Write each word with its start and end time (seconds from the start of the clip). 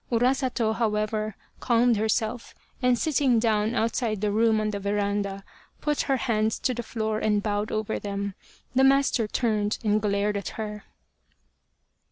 Urasato, 0.11 0.73
however, 0.73 1.35
calmed 1.59 1.95
herself, 1.97 2.55
and 2.81 2.97
sitting 2.97 3.37
down 3.37 3.75
outside 3.75 4.19
the 4.19 4.31
room 4.31 4.59
on 4.59 4.71
the 4.71 4.79
veranda, 4.79 5.43
put 5.79 6.01
her 6.09 6.17
hands 6.17 6.57
to 6.57 6.73
the 6.73 6.81
floor 6.81 7.19
and 7.19 7.43
bowed 7.43 7.71
over 7.71 7.99
them. 7.99 8.33
The 8.73 8.83
master 8.83 9.27
turned 9.27 9.77
and 9.83 10.01
glared 10.01 10.37
at 10.37 10.49
her. 10.57 10.85